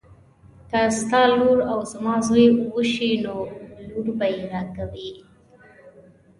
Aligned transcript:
که 0.69 0.79
ستا 0.99 1.21
لور 1.37 1.59
او 1.71 1.79
زما 1.91 2.15
زوی 2.27 2.45
وشي 2.75 3.11
نو 3.23 3.37
لور 3.91 4.07
به 4.17 4.27
یې 4.35 4.43
راکوي. 4.51 5.11